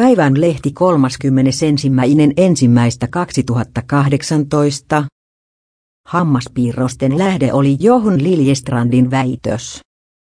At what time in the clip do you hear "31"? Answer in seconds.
0.72-1.66